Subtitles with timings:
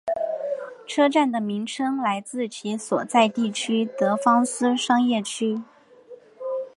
[0.87, 5.61] 车站的名称来自其所在地拉德芳斯商业区。